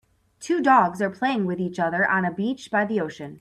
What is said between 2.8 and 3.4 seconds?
the ocean.